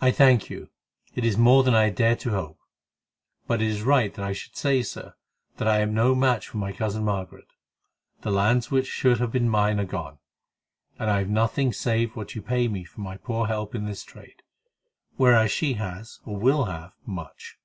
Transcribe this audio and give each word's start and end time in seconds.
"I 0.00 0.12
thank 0.12 0.50
you; 0.50 0.70
it 1.16 1.24
is 1.24 1.36
more 1.36 1.64
than 1.64 1.74
I 1.74 1.90
dared 1.90 2.20
to 2.20 2.30
hope. 2.30 2.60
But 3.48 3.60
it 3.60 3.66
is 3.66 3.82
right 3.82 4.14
that 4.14 4.24
I 4.24 4.32
should 4.32 4.54
say, 4.54 4.84
Sir, 4.84 5.16
that 5.56 5.66
I 5.66 5.80
am 5.80 5.92
no 5.92 6.14
match 6.14 6.46
for 6.46 6.58
my 6.58 6.70
cousin 6.70 7.02
Margaret. 7.02 7.48
The 8.20 8.30
lands 8.30 8.70
which 8.70 8.86
should 8.86 9.18
have 9.18 9.32
been 9.32 9.48
mine 9.48 9.80
are 9.80 9.84
gone, 9.84 10.18
and 10.96 11.10
I 11.10 11.18
have 11.18 11.28
nothing 11.28 11.72
save 11.72 12.14
what 12.14 12.36
you 12.36 12.40
pay 12.40 12.68
me 12.68 12.84
for 12.84 13.00
my 13.00 13.16
poor 13.16 13.48
help 13.48 13.74
in 13.74 13.84
this 13.84 14.04
trade; 14.04 14.44
whereas 15.16 15.50
she 15.50 15.72
has, 15.72 16.20
or 16.24 16.36
will 16.38 16.66
have, 16.66 16.92
much." 17.04 17.58